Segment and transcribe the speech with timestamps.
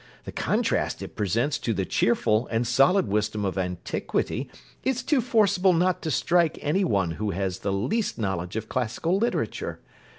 [0.25, 4.49] The contrast it presents to the cheerful and solid wisdom of antiquity
[4.83, 9.19] is too forcible not to strike any one who has the least knowledge of classical
[9.19, 9.79] literature.